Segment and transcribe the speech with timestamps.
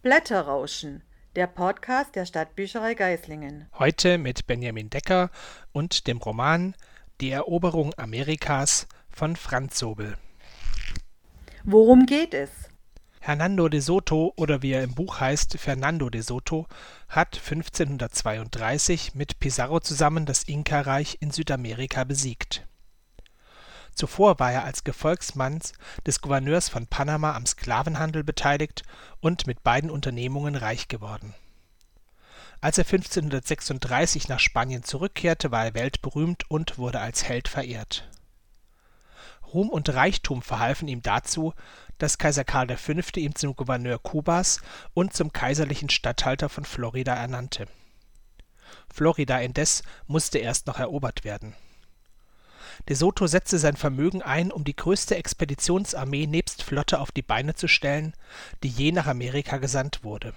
[0.00, 1.02] Blätterrauschen,
[1.34, 3.66] der Podcast der Stadtbücherei Geislingen.
[3.76, 5.28] Heute mit Benjamin Decker
[5.72, 6.76] und dem Roman
[7.20, 10.16] Die Eroberung Amerikas von Franz Sobel.
[11.64, 12.50] Worum geht es?
[13.18, 16.68] Hernando de Soto oder wie er im Buch heißt, Fernando de Soto,
[17.08, 22.67] hat 1532 mit Pizarro zusammen das Inka-Reich in Südamerika besiegt.
[23.98, 25.58] Zuvor war er als Gefolgsmann
[26.06, 28.84] des Gouverneurs von Panama am Sklavenhandel beteiligt
[29.18, 31.34] und mit beiden Unternehmungen reich geworden.
[32.60, 38.08] Als er 1536 nach Spanien zurückkehrte, war er weltberühmt und wurde als Held verehrt.
[39.52, 41.52] Ruhm und Reichtum verhalfen ihm dazu,
[41.98, 42.92] dass Kaiser Karl V.
[43.16, 44.60] ihn zum Gouverneur Kubas
[44.94, 47.66] und zum kaiserlichen Statthalter von Florida ernannte.
[48.94, 51.56] Florida indes musste erst noch erobert werden
[52.88, 57.54] De Soto setzte sein Vermögen ein, um die größte Expeditionsarmee nebst Flotte auf die Beine
[57.54, 58.14] zu stellen,
[58.62, 60.32] die je nach Amerika gesandt wurde.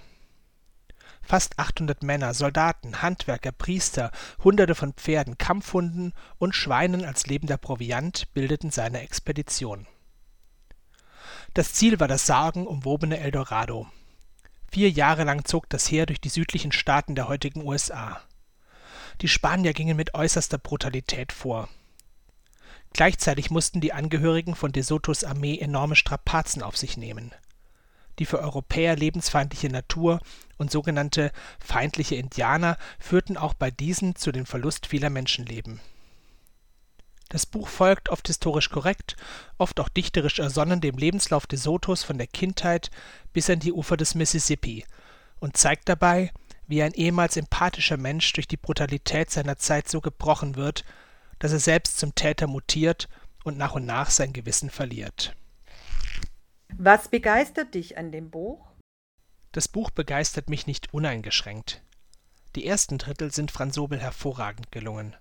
[1.22, 4.10] Fast 800 Männer, Soldaten, Handwerker, Priester,
[4.44, 9.86] Hunderte von Pferden, Kampfhunden und Schweinen als lebender Proviant bildeten seine Expedition.
[11.54, 13.86] Das Ziel war das sagenumwobene Eldorado.
[14.70, 18.20] Vier Jahre lang zog das Heer durch die südlichen Staaten der heutigen USA.
[19.22, 21.68] Die Spanier gingen mit äußerster Brutalität vor
[22.92, 27.32] Gleichzeitig mussten die Angehörigen von De Sotos Armee enorme Strapazen auf sich nehmen.
[28.18, 30.20] Die für Europäer lebensfeindliche Natur
[30.58, 35.80] und sogenannte „feindliche Indianer “führten auch bei diesen zu dem Verlust vieler Menschenleben.
[37.30, 39.16] Das Buch folgt, oft historisch korrekt,
[39.56, 42.90] oft auch dichterisch ersonnen, dem Lebenslauf De Sotos von der Kindheit
[43.32, 44.84] bis an die Ufer des Mississippi
[45.40, 46.30] und zeigt dabei,
[46.66, 50.84] wie ein ehemals empathischer Mensch durch die Brutalität seiner Zeit so gebrochen wird
[51.42, 53.08] dass er selbst zum Täter mutiert
[53.42, 55.34] und nach und nach sein Gewissen verliert.
[56.78, 58.64] Was begeistert dich an dem Buch?
[59.50, 61.82] Das Buch begeistert mich nicht uneingeschränkt.
[62.54, 65.16] Die ersten Drittel sind Franz Sobel hervorragend gelungen.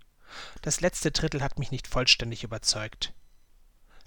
[0.62, 3.16] Das letzte Drittel hat mich nicht vollständig überzeugt.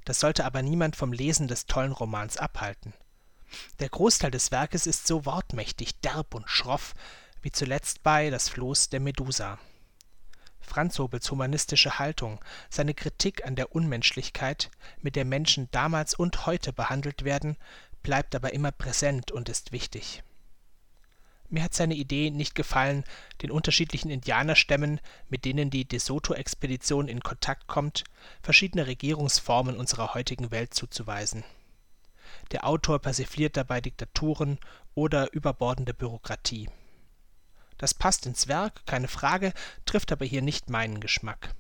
[0.04, 2.94] Das sollte aber niemand vom Lesen des tollen Romans abhalten.
[3.80, 6.94] Der Großteil des Werkes ist so wortmächtig, derb und schroff,
[7.42, 9.58] wie zuletzt bei Das Floß der Medusa.
[10.64, 14.70] Franz Sobels humanistische Haltung, seine Kritik an der Unmenschlichkeit,
[15.00, 17.56] mit der Menschen damals und heute behandelt werden,
[18.02, 20.22] bleibt aber immer präsent und ist wichtig.
[21.50, 23.04] Mir hat seine Idee nicht gefallen,
[23.42, 28.04] den unterschiedlichen Indianerstämmen, mit denen die De-Soto-Expedition in Kontakt kommt,
[28.42, 31.44] verschiedene Regierungsformen unserer heutigen Welt zuzuweisen.
[32.50, 34.58] Der Autor persifliert dabei Diktaturen
[34.94, 36.68] oder überbordende Bürokratie
[37.78, 39.52] das passt ins Werk, keine Frage,
[39.84, 41.54] trifft aber hier nicht meinen Geschmack.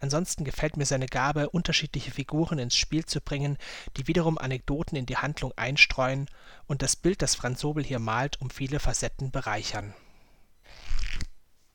[0.00, 3.56] Ansonsten gefällt mir seine Gabe, unterschiedliche Figuren ins Spiel zu bringen,
[3.96, 6.28] die wiederum Anekdoten in die Handlung einstreuen
[6.66, 9.94] und das Bild, das Franz Sobel hier malt, um viele Facetten bereichern.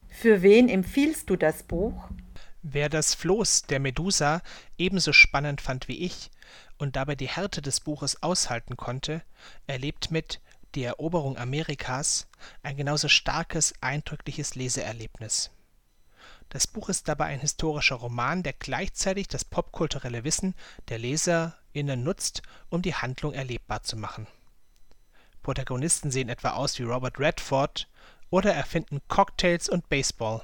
[0.10, 2.10] Für wen empfiehlst du das Buch?
[2.62, 4.42] Wer das Floß der Medusa
[4.78, 6.30] ebenso spannend fand wie ich
[6.78, 9.24] und dabei die Härte des Buches aushalten konnte,
[9.66, 10.42] erlebt mit
[10.76, 12.28] die Eroberung Amerikas
[12.64, 15.52] ein genauso starkes, eindrückliches Leseerlebnis.
[16.50, 20.56] Das Buch ist dabei ein historischer Roman, der gleichzeitig das popkulturelle Wissen
[20.88, 24.28] der LeserInnen nutzt, um die Handlung erlebbar zu machen.
[25.44, 27.88] Protagonisten sehen etwa aus wie Robert Redford
[28.30, 30.42] oder erfinden Cocktails und Baseball.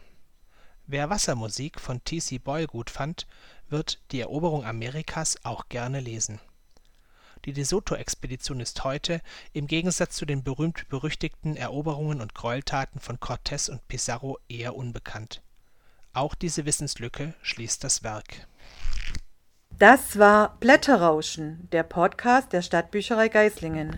[0.88, 2.38] Wer Wassermusik von T.C.
[2.38, 3.28] Boyle gut fand,
[3.68, 6.40] wird Die Eroberung Amerikas auch gerne lesen
[7.46, 9.22] die De-Soto-Expedition ist heute,
[9.54, 15.42] im Gegensatz zu den berühmt-berüchtigten Eroberungen und Gräueltaten von Cortés und Pizarro, eher unbekannt.
[16.14, 18.48] Auch diese Wissenslücke schließt das Werk.
[19.78, 23.94] Das war Blätterrauschen, der Podcast der Stadtbücherei Geislingen